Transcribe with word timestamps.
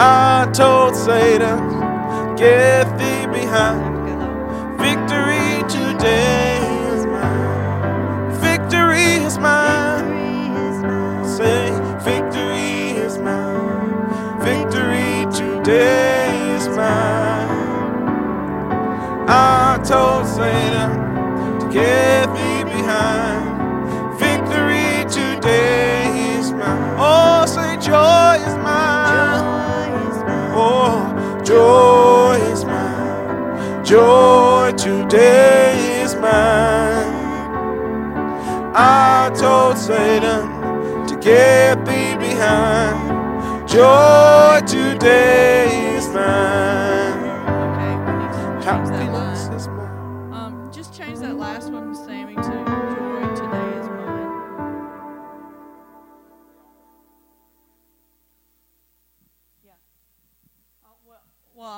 I 0.00 0.48
told 0.52 0.94
Satan, 0.94 2.36
get 2.36 2.86
thee 2.98 3.26
behind. 3.26 4.78
Victory 4.78 5.68
today 5.68 6.60
is 6.92 7.04
mine. 7.04 8.30
Victory 8.40 9.24
is 9.26 9.38
mine. 9.38 11.24
Say, 11.26 11.70
victory 12.04 12.96
is 12.96 13.18
mine. 13.18 14.38
Victory 14.40 15.26
today 15.32 16.54
is 16.54 16.68
mine. 16.68 17.48
I 19.26 19.80
told 19.84 20.28
Satan 20.28 21.58
to 21.58 21.68
get 21.72 22.32
thee 22.36 22.62
behind. 22.72 23.47
Joy 33.88 34.72
today 34.76 36.02
is 36.02 36.14
mine. 36.14 37.08
I 38.74 39.30
told 39.34 39.78
Satan 39.78 41.06
to 41.06 41.16
get 41.18 41.86
thee 41.86 42.14
behind. 42.18 43.66
Joy 43.66 44.60
today 44.66 45.94
is 45.96 46.06
mine. 46.08 46.68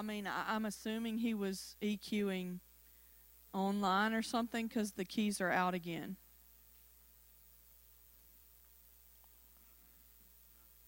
I 0.01 0.03
mean, 0.03 0.27
I, 0.27 0.55
I'm 0.55 0.65
assuming 0.65 1.19
he 1.19 1.35
was 1.35 1.77
EQing 1.83 2.61
online 3.53 4.15
or 4.15 4.23
something 4.23 4.67
because 4.67 4.93
the 4.93 5.05
keys 5.05 5.43
are 5.43 5.51
out 5.51 5.75
again. 5.75 6.17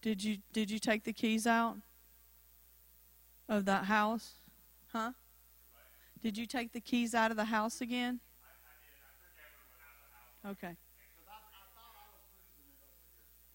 Did 0.01 0.23
you 0.23 0.37
did 0.51 0.71
you 0.71 0.79
take 0.79 1.03
the 1.03 1.13
keys 1.13 1.45
out 1.45 1.77
of 3.47 3.65
that 3.65 3.85
house? 3.85 4.39
Huh? 4.91 5.11
Did 6.23 6.35
you 6.35 6.47
take 6.47 6.73
the 6.73 6.81
keys 6.81 7.13
out 7.13 7.29
of 7.29 7.37
the 7.37 7.45
house 7.45 7.81
again? 7.81 8.19
Okay. 10.43 10.75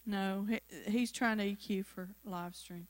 No, 0.05 0.47
he, 0.49 0.61
he's 0.89 1.11
trying 1.11 1.37
to 1.39 1.43
EQ 1.43 1.85
for 1.85 2.07
live 2.23 2.55
stream. 2.55 2.87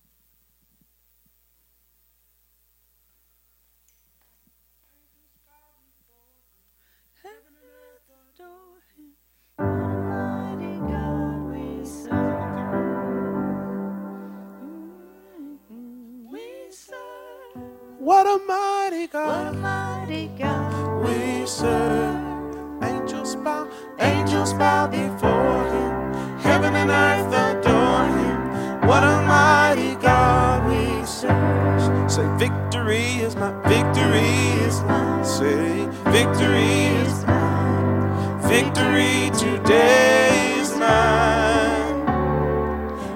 What 18.00 18.26
a 18.26 18.42
mighty 18.46 19.08
God 19.08 19.56
Almighty 19.56 20.32
God 20.40 21.04
we 21.04 21.46
serve. 21.46 22.82
Angels 22.82 23.36
bow, 23.36 23.70
angels 24.00 24.54
bow 24.54 24.88
before 24.88 25.66
him. 25.68 26.40
Heaven 26.40 26.76
and 26.76 26.90
earth 26.90 27.28
adore 27.28 28.06
him. 28.06 28.88
What 28.88 29.04
a 29.04 29.22
mighty 29.28 29.96
God 29.96 30.66
we 30.70 31.06
serve. 31.06 32.10
Say, 32.10 32.26
victory 32.38 33.20
is 33.22 33.36
my 33.36 33.52
victory 33.68 34.32
is 34.64 34.80
mine. 34.84 35.26
Say, 35.26 35.86
victory 36.06 36.86
is 37.04 37.26
mine. 37.28 38.40
Victory 38.44 39.30
today 39.38 40.56
is 40.58 40.72
mine. 40.78 42.08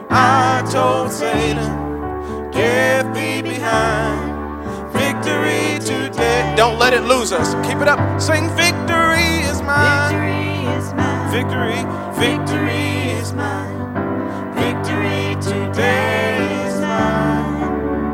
I 0.09 0.62
told 0.69 1.09
Satan, 1.09 2.52
get 2.52 3.13
thee 3.13 3.41
behind. 3.41 4.12
Don't 6.56 6.78
let 6.78 6.94
it 6.94 7.02
lose 7.02 7.31
us. 7.31 7.56
Keep 7.68 7.80
it 7.80 7.88
up. 7.88 8.22
Sing, 8.22 8.47
victory 8.50 9.41
is 9.50 9.62
mine. 9.64 10.14
Victory, 10.14 10.75
is 10.78 10.94
mine. 10.94 11.31
victory 11.31 12.03
victory 12.14 13.12
is 13.19 13.34
mine. 13.34 14.53
Victory 14.53 15.36
today 15.42 16.38
is 16.68 16.80
mine. 16.80 18.13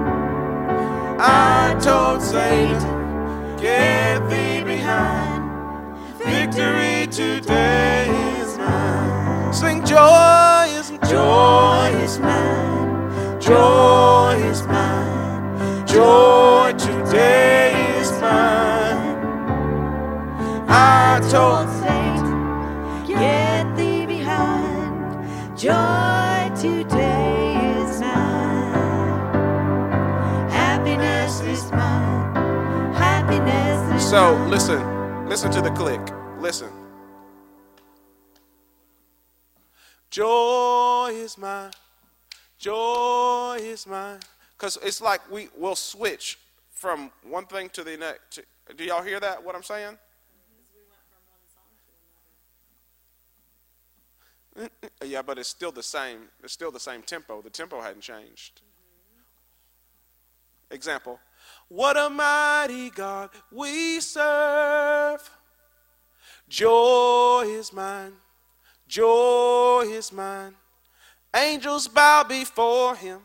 I 1.20 1.78
told 1.82 2.22
Satan, 2.22 3.58
get 3.58 4.28
thee 4.30 4.64
behind. 4.64 5.44
Victory 6.18 7.08
today 7.08 8.08
is 8.40 8.58
mine. 8.58 9.54
Sing, 9.54 9.86
joy 9.86 10.66
is 10.80 10.90
joy 11.10 11.92
is 12.06 12.20
mine. 12.20 13.42
Joy 13.42 14.42
is 14.46 14.64
mine. 14.64 15.86
Joy 15.86 16.74
today 16.78 17.89
is 18.09 18.22
mine. 18.22 19.18
I 20.68 21.20
told 21.30 21.70
Satan, 21.81 23.06
get 23.08 23.75
thee 23.75 24.06
behind. 24.06 25.58
Joy 25.58 26.50
today 26.56 27.81
is 27.81 28.02
mine. 28.02 29.30
Happiness 30.50 31.42
is 31.42 31.72
mine. 31.72 32.94
Happiness 32.96 33.96
is 34.02 34.09
So 34.09 34.36
mine. 34.38 34.50
listen, 34.50 35.30
listen 35.30 35.52
to 35.52 35.62
the 35.62 35.72
click. 35.72 36.02
Listen. 36.40 36.69
Joy 40.09 41.12
is 41.14 41.38
mine. 41.38 41.72
Joy 42.58 43.58
is 43.62 43.86
mine. 43.86 44.19
Because 44.58 44.78
it's 44.84 45.02
like 45.02 45.22
we 45.31 45.50
will 45.58 45.75
switch 45.75 46.38
from 46.80 47.12
one 47.24 47.46
thing 47.46 47.70
to 47.74 47.84
the 47.84 47.98
next. 47.98 48.40
Do 48.78 48.86
y'all 48.86 49.04
hear 49.04 49.20
that? 49.20 49.44
What 49.44 49.54
I'm 49.54 49.64
saying? 49.64 49.98
Mm-hmm. 54.58 54.88
Yeah, 55.06 55.22
but 55.22 55.38
it's 55.38 55.50
still 55.50 55.74
the 55.74 55.84
same. 55.84 56.20
It's 56.42 56.54
still 56.54 56.72
the 56.72 56.80
same 56.80 57.02
tempo. 57.02 57.42
The 57.42 57.50
tempo 57.50 57.82
hadn't 57.82 58.02
changed. 58.02 58.62
Mm-hmm. 58.62 60.76
Example. 60.76 61.20
What 61.68 61.98
a 61.98 62.10
mighty 62.10 62.92
God 62.92 63.32
we 63.52 64.00
serve. 64.00 65.30
Joy 66.48 67.44
is 67.46 67.74
mine. 67.74 68.14
Joy 68.88 69.84
is 69.86 70.14
mine. 70.14 70.56
Angels 71.36 71.90
bow 71.90 72.24
before 72.24 72.96
him. 72.96 73.20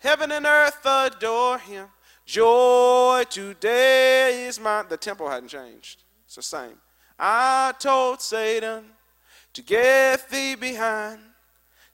Heaven 0.00 0.32
and 0.32 0.44
earth 0.44 0.84
adore 0.84 1.58
him. 1.58 1.86
Joy 2.26 3.22
today 3.30 4.46
is 4.46 4.58
mine. 4.58 4.86
The 4.88 4.96
tempo 4.96 5.28
hadn't 5.28 5.48
changed. 5.48 6.02
It's 6.24 6.34
the 6.34 6.42
same. 6.42 6.74
I 7.16 7.72
told 7.78 8.20
Satan 8.20 8.84
to 9.52 9.62
get 9.62 10.28
thee 10.28 10.56
behind. 10.56 11.20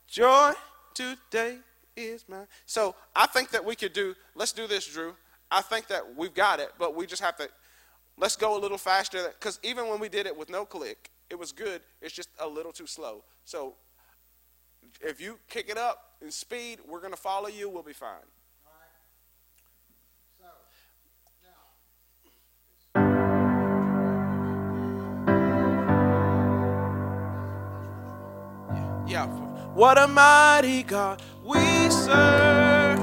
Joy 0.07 0.53
today 0.95 1.59
is 1.95 2.25
mine. 2.27 2.47
So 2.65 2.95
I 3.15 3.27
think 3.27 3.51
that 3.51 3.63
we 3.63 3.75
could 3.75 3.93
do, 3.93 4.15
let's 4.33 4.53
do 4.53 4.65
this, 4.65 4.87
Drew. 4.87 5.13
I 5.51 5.61
think 5.61 5.87
that 5.87 6.15
we've 6.17 6.33
got 6.33 6.59
it, 6.59 6.71
but 6.79 6.95
we 6.95 7.05
just 7.05 7.21
have 7.21 7.37
to, 7.37 7.47
let's 8.17 8.35
go 8.35 8.57
a 8.57 8.59
little 8.59 8.79
faster. 8.79 9.29
Because 9.39 9.59
even 9.61 9.87
when 9.87 9.99
we 9.99 10.09
did 10.09 10.25
it 10.25 10.35
with 10.35 10.49
no 10.49 10.65
click, 10.65 11.11
it 11.29 11.37
was 11.37 11.51
good. 11.51 11.81
It's 12.01 12.13
just 12.13 12.29
a 12.39 12.47
little 12.47 12.71
too 12.71 12.87
slow. 12.87 13.23
So 13.45 13.75
if 14.99 15.21
you 15.21 15.37
kick 15.47 15.69
it 15.69 15.77
up 15.77 16.15
in 16.23 16.31
speed, 16.31 16.79
we're 16.87 17.01
going 17.01 17.13
to 17.13 17.19
follow 17.19 17.49
you. 17.49 17.69
We'll 17.69 17.83
be 17.83 17.93
fine. 17.93 18.25
What 29.13 29.99
a 29.99 30.07
mighty 30.07 30.81
God 30.81 31.21
we 31.45 31.59
serve. 31.91 32.97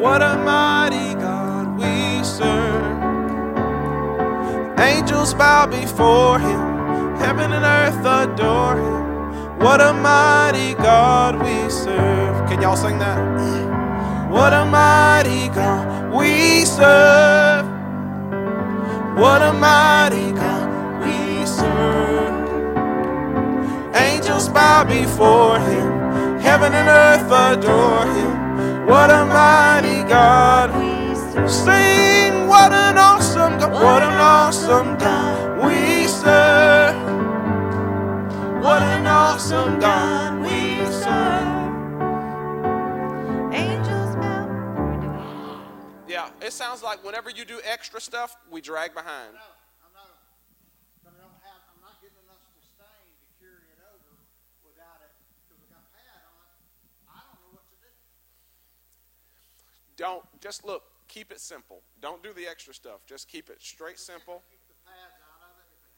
What 0.00 0.20
a 0.20 0.36
mighty 0.36 1.14
God 1.14 1.78
we 1.78 2.24
serve. 2.24 3.14
Angels 4.80 5.32
bow 5.34 5.66
before 5.66 6.40
him. 6.40 7.14
Heaven 7.18 7.52
and 7.52 7.64
earth 7.64 8.04
adore 8.04 8.76
him. 8.76 9.58
What 9.60 9.80
a 9.80 9.92
mighty 9.92 10.74
God 10.74 11.36
we 11.36 11.70
serve. 11.70 12.48
Can 12.48 12.60
y'all 12.60 12.76
sing 12.76 12.98
that? 12.98 14.28
What 14.28 14.52
a 14.52 14.64
mighty 14.64 15.48
God 15.54 16.12
we 16.12 16.64
serve. 16.64 17.64
What 19.16 19.40
a 19.40 19.52
mighty 19.52 20.32
God 20.32 21.04
we 21.04 21.46
serve. 21.46 22.03
Angels 24.54 24.62
bow 24.62 24.84
before 24.84 25.58
him. 25.58 26.40
Heaven 26.40 26.72
and 26.72 26.88
earth 26.88 27.30
adore 27.30 28.06
him. 28.06 28.86
What 28.86 29.10
a 29.10 29.24
mighty 29.26 30.02
God! 30.08 30.70
Sing 31.48 32.46
what 32.46 32.72
an 32.72 32.96
awesome 32.96 33.58
God, 33.58 33.72
what 33.72 34.02
an 34.02 34.20
awesome 34.20 34.96
God 34.98 35.64
we 35.64 36.06
serve. 36.06 36.94
What 38.62 38.82
an 38.82 39.06
awesome 39.06 39.78
God 39.78 40.40
we 40.42 40.84
serve. 40.86 41.48
Angels 43.52 44.16
bow. 44.16 45.60
Yeah, 46.08 46.30
it 46.40 46.52
sounds 46.52 46.82
like 46.82 47.04
whenever 47.04 47.30
you 47.30 47.44
do 47.44 47.60
extra 47.64 48.00
stuff, 48.00 48.36
we 48.50 48.60
drag 48.60 48.94
behind. 48.94 49.34
No, 49.34 49.40
I 49.40 49.88
know, 49.92 50.08
but 51.04 51.12
I 51.12 51.20
don't 51.20 51.40
have, 51.44 51.60
I'm 51.74 51.80
not 51.82 52.00
getting 52.00 52.16
enough 52.24 52.40
sustain 52.56 53.12
to 53.20 53.26
carry 53.42 53.68
it 53.68 53.80
over 53.84 54.16
without 54.64 55.02
it, 55.04 55.12
because 55.44 55.60
we 55.60 55.68
got 55.68 55.84
pad 55.92 56.24
on 56.24 56.40
it. 56.40 56.56
I 57.10 57.20
don't 57.20 57.36
know 57.44 57.52
what 57.52 57.68
to 57.68 57.76
do. 57.84 57.92
Don't 59.96 60.24
just 60.40 60.64
look, 60.64 60.82
keep 61.08 61.30
it 61.30 61.40
simple. 61.40 61.82
Don't 62.00 62.22
do 62.22 62.32
the 62.32 62.46
extra 62.46 62.74
stuff. 62.74 63.00
Just 63.06 63.28
keep 63.28 63.48
it 63.48 63.58
straight 63.60 63.98
simple. 63.98 64.42
Keep 64.50 64.60
the 64.68 64.74
pads 64.84 65.14
out 65.22 65.40
of 65.46 65.54
it 65.60 65.68
if 65.72 65.82
it 65.86 65.94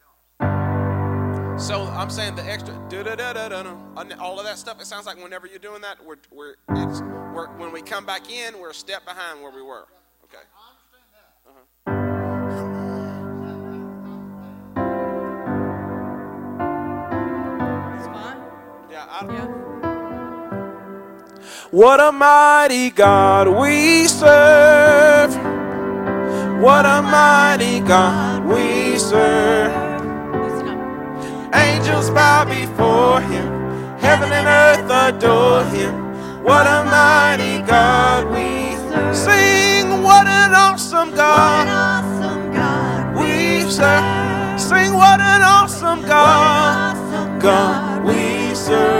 helps. 1.55 1.65
So 1.65 1.83
I'm 1.85 2.09
saying 2.09 2.35
the 2.35 2.43
extra 2.43 2.73
da 2.89 3.03
da 3.03 3.15
da 3.15 3.33
da 3.33 3.49
da 3.49 3.75
all 4.19 4.39
of 4.39 4.45
that 4.45 4.57
stuff. 4.59 4.79
It 4.79 4.85
sounds 4.85 5.07
like 5.07 5.21
whenever 5.21 5.47
you're 5.47 5.57
doing 5.59 5.81
that, 5.81 6.03
we're 6.05 6.17
we're 6.31 6.55
it's 6.69 7.01
we're 7.33 7.47
when 7.57 7.71
we 7.71 7.81
come 7.81 8.05
back 8.05 8.29
in, 8.31 8.59
we're 8.59 8.69
a 8.69 8.73
step 8.73 9.05
behind 9.05 9.41
where 9.41 9.51
we 9.51 9.63
were. 9.63 9.87
Okay. 10.25 10.43
I 10.55 10.69
understand. 10.69 11.07
It's 17.97 18.07
fine. 18.07 18.37
Yeah. 18.91 19.05
I 19.09 19.25
Yeah. 19.33 19.76
What 21.71 21.99
a 21.99 22.13
mighty 22.13 22.91
God 22.91 23.49
we 23.49 24.07
serve. 24.07 25.35
What 26.61 26.85
a 26.85 27.01
mighty 27.01 27.81
God 27.81 28.45
we 28.45 28.97
serve. 28.97 29.73
Angels 31.53 32.09
bow 32.11 32.45
before 32.45 33.19
him. 33.19 33.97
Heaven 33.99 34.31
and 34.31 34.47
earth 34.47 34.89
adore 34.89 35.65
him. 35.65 36.41
What 36.41 36.65
a 36.67 36.85
mighty 36.85 37.61
God 37.67 38.27
we 38.27 38.77
serve. 38.89 39.17
sing. 39.17 40.03
What 40.03 40.25
an 40.25 40.53
awesome 40.53 41.13
God 41.13 41.67
we 43.19 43.69
serve. 43.69 44.57
Sing 44.57 44.93
what 44.93 45.19
an 45.19 45.41
awesome 45.41 46.01
God. 46.03 47.41
God 47.41 48.05
we 48.05 48.55
serve. 48.55 48.96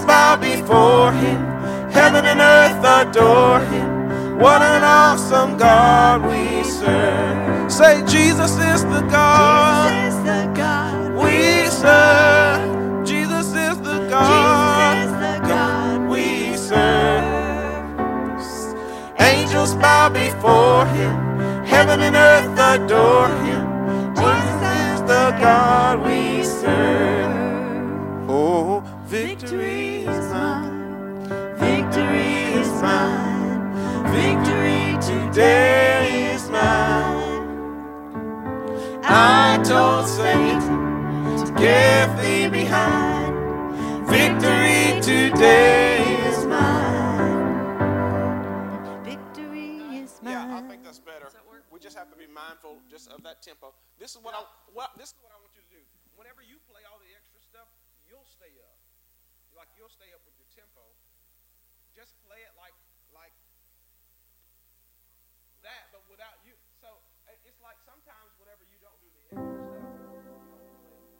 Angels 0.00 0.06
bow 0.06 0.36
before 0.36 1.12
him. 1.12 1.40
Heaven 1.90 2.24
and 2.24 2.40
earth 2.40 2.84
adore 2.84 3.60
him. 3.60 4.38
What 4.38 4.62
an 4.62 4.82
awesome 4.82 5.58
God 5.58 6.22
we 6.24 6.64
serve. 6.64 7.70
Say, 7.70 8.02
Jesus 8.06 8.52
is 8.52 8.82
the 8.84 9.02
God 9.10 9.90
Jesus 9.90 10.16
is 10.16 10.24
the 10.24 10.52
God 10.56 11.12
we 11.22 11.66
serve. 11.68 13.06
Jesus 13.06 13.46
is 13.48 13.76
the 13.78 14.08
God. 14.08 14.96
Jesus 14.96 15.06
is 15.06 15.12
the 15.26 15.38
God 15.48 16.08
we 16.08 16.56
serve. 16.56 17.24
Angels 19.20 19.74
bow 19.74 20.08
before 20.08 20.86
him. 20.96 21.14
Heaven 21.66 22.00
and 22.00 22.16
earth 22.16 22.58
adore 22.58 23.28
is 30.06 30.32
mine. 30.32 31.28
Victory 31.56 32.34
is 32.60 32.70
mine. 32.82 33.72
Victory 34.12 34.98
today 35.00 36.32
is 36.34 36.48
mine. 36.50 37.46
I 39.04 39.60
told 39.64 40.06
Satan 40.06 41.44
to 41.44 41.52
get 41.56 42.06
thee 42.20 42.48
behind. 42.48 43.34
Victory 44.08 45.00
today 45.00 46.02
is 46.28 46.44
mine. 46.46 47.54
Victory 49.04 49.80
is 50.02 50.20
mine. 50.22 50.32
Yeah, 50.32 50.58
I 50.58 50.60
think 50.68 50.84
that's 50.84 50.98
better. 50.98 51.28
We 51.70 51.78
just 51.78 51.96
have 51.96 52.10
to 52.10 52.18
be 52.18 52.26
mindful 52.26 52.76
just 52.90 53.08
of 53.10 53.22
that 53.22 53.42
tempo. 53.42 53.72
This 53.98 54.12
is 54.12 54.18
what 54.22 54.34
I 54.34 54.42
what 54.74 54.90
this 54.98 55.14
is 55.14 55.18
what 55.22 55.32
I 55.32 55.38
want 55.40 55.54
you 55.54 55.62
to 55.62 55.70
do. 55.70 55.82
Whenever 56.18 56.42
you 56.42 56.58
play 56.68 56.82
all 56.90 56.98
the 57.00 57.08
extra 57.14 57.40
stuff, 57.40 57.68
you'll 58.10 58.26
stay 58.26 58.52
up. 58.60 58.76
Like 59.56 59.69
you'll 59.80 59.88
stay 59.88 60.12
up 60.12 60.20
with 60.28 60.36
your 60.36 60.50
tempo. 60.52 60.84
Just 61.96 62.12
play 62.28 62.36
it 62.44 62.52
like 62.60 62.76
like 63.16 63.32
that, 65.64 65.88
but 65.88 66.04
without 66.12 66.36
you. 66.44 66.52
So 66.84 67.00
uh, 67.24 67.48
it's 67.48 67.64
like 67.64 67.80
sometimes 67.88 68.36
whenever 68.36 68.60
you 68.68 68.76
don't 68.84 69.00
do 69.00 69.08
the 69.08 69.24
extra 69.32 69.40
stuff, 69.40 69.88
you 69.88 70.20
don't 70.28 70.44
play 70.52 70.68
it 70.68 70.76
naturally 70.84 71.16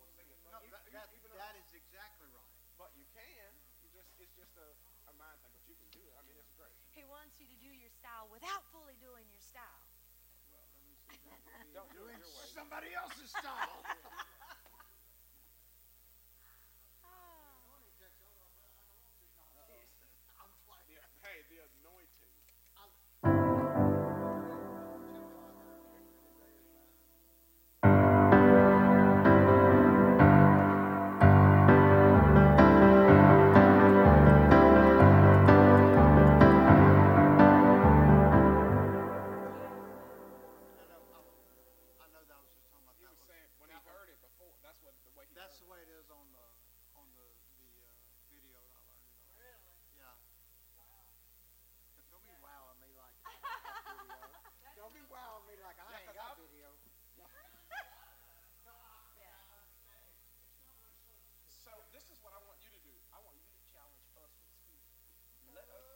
or 0.00 0.08
sing 0.16 0.24
it. 0.32 0.40
No, 0.48 0.56
that, 0.72 0.88
that, 0.88 1.12
that 1.12 1.54
is 1.60 1.68
exactly 1.76 2.32
right. 2.32 2.48
but 2.80 2.96
you 2.96 3.04
can. 3.12 3.52
You 3.84 3.92
just 3.92 4.08
it's 4.16 4.32
just 4.40 4.56
a, 4.56 4.68
a 5.12 5.14
mind 5.20 5.36
thing, 5.44 5.52
but 5.52 5.60
you 5.68 5.76
can 5.76 5.92
do 5.92 6.00
it. 6.00 6.16
I 6.16 6.24
mean, 6.24 6.40
it's 6.40 6.56
great. 6.56 6.72
He 6.96 7.04
wants 7.12 7.36
you 7.36 7.44
to 7.44 7.58
do 7.60 7.68
your 7.68 7.92
style 7.92 8.24
without 8.32 8.64
fully 8.72 8.96
doing 9.04 9.28
your 9.28 9.44
style. 9.44 9.84
Don't 11.76 11.92
do 11.92 12.08
it 12.08 12.16
your 12.24 12.32
way. 12.40 12.46
Somebody 12.56 12.96
else's 12.96 13.28
style. 13.28 13.79
Let 65.52 65.64
us 65.64 65.89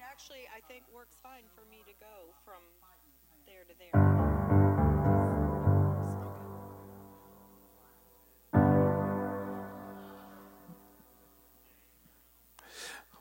It 0.00 0.04
actually, 0.10 0.48
I 0.48 0.60
think, 0.66 0.84
works 0.94 1.16
fine 1.22 1.44
for 1.54 1.60
me 1.70 1.82
to 1.84 1.92
go 2.00 2.32
from 2.42 2.62
there 3.46 3.64
to 3.68 3.74
there. 3.76 3.92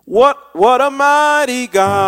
What 0.05 0.55
what 0.55 0.79
a 0.79 0.89
mighty 0.89 1.67
God 1.67 1.99